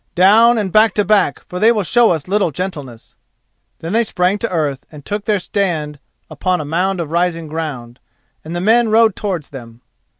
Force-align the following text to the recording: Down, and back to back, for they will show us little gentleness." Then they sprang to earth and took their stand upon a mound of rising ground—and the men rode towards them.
Down, 0.15 0.57
and 0.57 0.71
back 0.71 0.95
to 0.95 1.05
back, 1.05 1.41
for 1.47 1.59
they 1.59 1.71
will 1.71 1.83
show 1.83 2.09
us 2.09 2.27
little 2.27 2.49
gentleness." 2.49 3.13
Then 3.81 3.93
they 3.93 4.03
sprang 4.03 4.39
to 4.39 4.49
earth 4.51 4.83
and 4.91 5.05
took 5.05 5.25
their 5.25 5.37
stand 5.37 5.99
upon 6.27 6.59
a 6.59 6.65
mound 6.65 6.99
of 6.99 7.11
rising 7.11 7.47
ground—and 7.47 8.55
the 8.55 8.61
men 8.61 8.89
rode 8.89 9.15
towards 9.15 9.49
them. 9.49 9.81